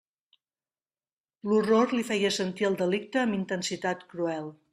[1.49, 4.53] L'horror li feia sentir el delicte amb intensitat cruel.